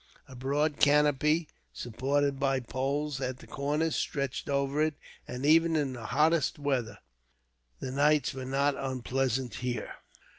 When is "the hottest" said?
5.93-6.57